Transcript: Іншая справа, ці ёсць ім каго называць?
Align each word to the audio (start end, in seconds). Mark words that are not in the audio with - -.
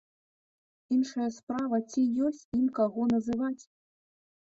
Іншая 0.95 1.27
справа, 1.37 1.77
ці 1.91 2.01
ёсць 2.31 2.43
ім 2.63 2.67
каго 2.83 3.01
называць? 3.15 3.57